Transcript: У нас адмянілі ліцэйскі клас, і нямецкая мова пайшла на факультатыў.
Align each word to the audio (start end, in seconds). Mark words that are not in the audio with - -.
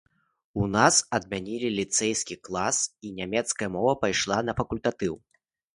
У 0.61 0.69
нас 0.75 0.95
адмянілі 1.17 1.69
ліцэйскі 1.81 2.39
клас, 2.49 2.83
і 3.09 3.15
нямецкая 3.21 3.69
мова 3.79 3.93
пайшла 4.07 4.45
на 4.51 4.59
факультатыў. 4.65 5.13